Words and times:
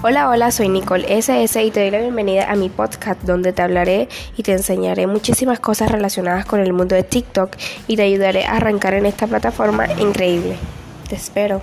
Hola, 0.00 0.30
hola, 0.30 0.52
soy 0.52 0.68
Nicole 0.68 1.18
SS 1.18 1.60
y 1.60 1.72
te 1.72 1.80
doy 1.80 1.90
la 1.90 1.98
bienvenida 1.98 2.48
a 2.48 2.54
mi 2.54 2.68
podcast 2.68 3.20
donde 3.22 3.52
te 3.52 3.62
hablaré 3.62 4.08
y 4.36 4.44
te 4.44 4.52
enseñaré 4.52 5.08
muchísimas 5.08 5.58
cosas 5.58 5.90
relacionadas 5.90 6.46
con 6.46 6.60
el 6.60 6.72
mundo 6.72 6.94
de 6.94 7.02
TikTok 7.02 7.56
y 7.88 7.96
te 7.96 8.02
ayudaré 8.02 8.44
a 8.44 8.58
arrancar 8.58 8.94
en 8.94 9.06
esta 9.06 9.26
plataforma 9.26 9.92
increíble. 9.98 10.56
Te 11.08 11.16
espero. 11.16 11.60